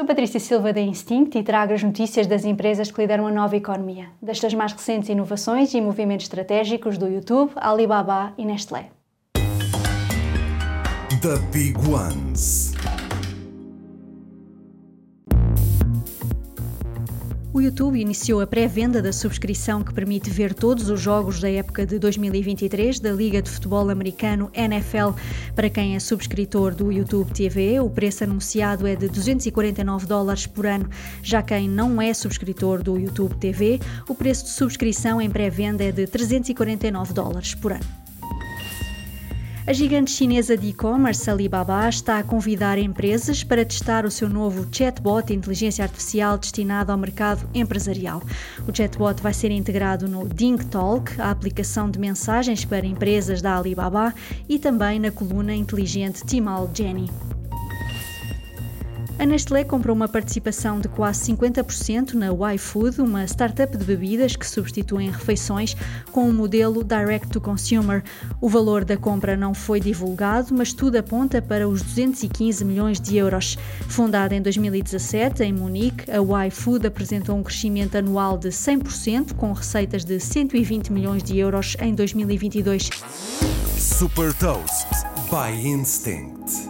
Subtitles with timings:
[0.00, 3.54] Sou Patrícia Silva da Instinct e trago as notícias das empresas que lideram a nova
[3.54, 8.88] economia, destas mais recentes inovações e movimentos estratégicos do YouTube, Alibaba e Nestlé.
[11.20, 12.72] The Big Ones.
[17.52, 21.84] O YouTube iniciou a pré-venda da subscrição que permite ver todos os jogos da época
[21.84, 25.18] de 2023 da Liga de Futebol Americano NFL.
[25.56, 30.64] Para quem é subscritor do YouTube TV, o preço anunciado é de 249 dólares por
[30.64, 30.88] ano.
[31.24, 35.90] Já quem não é subscritor do YouTube TV, o preço de subscrição em pré-venda é
[35.90, 38.09] de 349 dólares por ano.
[39.70, 44.66] A gigante chinesa de e-commerce Alibaba está a convidar empresas para testar o seu novo
[44.72, 48.20] chatbot de inteligência artificial destinado ao mercado empresarial.
[48.66, 54.12] O chatbot vai ser integrado no DingTalk, a aplicação de mensagens para empresas da Alibaba,
[54.48, 57.08] e também na coluna inteligente Timal Jenny.
[59.20, 64.48] A Nestlé comprou uma participação de quase 50% na Y-Food, uma startup de bebidas que
[64.48, 65.76] substituem refeições
[66.10, 68.02] com um modelo direct to consumer.
[68.40, 73.18] O valor da compra não foi divulgado, mas tudo aponta para os 215 milhões de
[73.18, 73.58] euros.
[73.88, 80.02] Fundada em 2017 em Munique, a Y-Food apresentou um crescimento anual de 100%, com receitas
[80.02, 82.88] de 120 milhões de euros em 2022.
[83.76, 84.88] Super Toast
[85.30, 86.69] by Instinct.